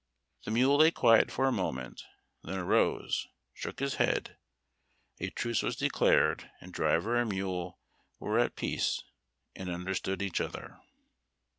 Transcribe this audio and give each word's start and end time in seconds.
The 0.45 0.49
mule 0.49 0.77
lay 0.77 0.89
quiet 0.89 1.29
for 1.31 1.45
a 1.45 1.51
moment, 1.51 2.01
then 2.41 2.57
arose, 2.57 3.27
shook 3.53 3.77
his 3.79 3.97
head, 3.97 4.35
a 5.19 5.29
truce 5.29 5.61
was 5.61 5.75
declared, 5.75 6.49
and 6.59 6.73
driver 6.73 7.15
and 7.15 7.29
mule 7.29 7.77
were 8.17 8.39
at 8.39 8.55
peace 8.55 9.03
and 9.55 9.69
understood 9.69 10.23
each 10.23 10.41
other. 10.41 10.79